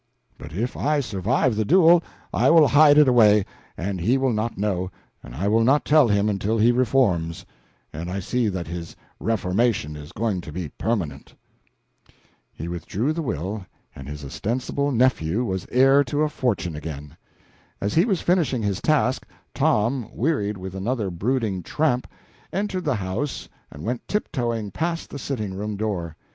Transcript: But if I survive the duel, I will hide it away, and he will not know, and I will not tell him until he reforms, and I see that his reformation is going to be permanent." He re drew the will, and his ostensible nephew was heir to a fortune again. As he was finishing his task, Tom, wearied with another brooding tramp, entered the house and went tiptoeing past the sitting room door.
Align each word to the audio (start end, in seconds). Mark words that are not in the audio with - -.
But 0.35 0.51
if 0.51 0.75
I 0.75 0.99
survive 0.99 1.55
the 1.55 1.63
duel, 1.63 2.01
I 2.33 2.49
will 2.49 2.67
hide 2.69 2.97
it 2.97 3.07
away, 3.07 3.45
and 3.77 4.01
he 4.01 4.17
will 4.17 4.33
not 4.33 4.57
know, 4.57 4.89
and 5.21 5.35
I 5.35 5.47
will 5.47 5.63
not 5.63 5.85
tell 5.85 6.07
him 6.07 6.27
until 6.27 6.57
he 6.57 6.71
reforms, 6.71 7.45
and 7.93 8.09
I 8.09 8.19
see 8.19 8.47
that 8.47 8.65
his 8.65 8.95
reformation 9.19 9.95
is 9.95 10.11
going 10.11 10.41
to 10.41 10.51
be 10.51 10.69
permanent." 10.69 11.35
He 12.51 12.67
re 12.67 12.79
drew 12.83 13.13
the 13.13 13.21
will, 13.21 13.63
and 13.95 14.07
his 14.09 14.25
ostensible 14.25 14.91
nephew 14.91 15.45
was 15.45 15.67
heir 15.71 16.03
to 16.05 16.23
a 16.23 16.29
fortune 16.29 16.75
again. 16.75 17.15
As 17.79 17.93
he 17.93 18.03
was 18.05 18.21
finishing 18.21 18.63
his 18.63 18.81
task, 18.81 19.27
Tom, 19.53 20.09
wearied 20.11 20.57
with 20.57 20.73
another 20.73 21.11
brooding 21.11 21.61
tramp, 21.61 22.07
entered 22.51 22.85
the 22.85 22.95
house 22.95 23.47
and 23.69 23.83
went 23.83 24.07
tiptoeing 24.07 24.71
past 24.71 25.11
the 25.11 25.19
sitting 25.19 25.53
room 25.53 25.77
door. 25.77 26.15